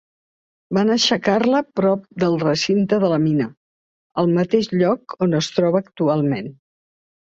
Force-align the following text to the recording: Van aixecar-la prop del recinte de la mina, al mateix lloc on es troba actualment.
Van 0.75 0.93
aixecar-la 0.93 1.59
prop 1.79 2.07
del 2.23 2.37
recinte 2.45 2.99
de 3.03 3.11
la 3.13 3.19
mina, 3.27 3.49
al 4.23 4.33
mateix 4.39 4.71
lloc 4.83 5.17
on 5.27 5.41
es 5.43 5.51
troba 5.59 5.83
actualment. 5.87 6.55